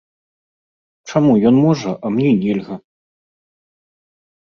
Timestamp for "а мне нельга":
1.95-2.75